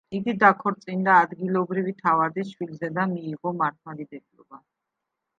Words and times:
იგი 0.17 0.33
დაქორწინდა 0.43 1.17
ადგილობრივი 1.25 1.93
თავადის 1.99 2.53
შვილზე 2.53 2.89
და 2.95 3.05
მიიღო 3.11 3.53
მართლმადიდებლობა. 3.59 4.59